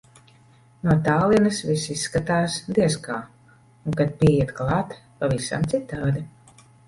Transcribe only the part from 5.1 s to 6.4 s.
pavisam citādi.